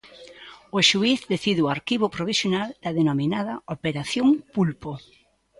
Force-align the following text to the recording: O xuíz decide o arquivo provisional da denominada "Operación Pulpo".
O 0.77 0.79
xuíz 0.89 1.19
decide 1.33 1.61
o 1.63 1.71
arquivo 1.75 2.13
provisional 2.15 2.69
da 2.83 2.91
denominada 2.99 3.53
"Operación 3.75 4.27
Pulpo". 4.53 4.93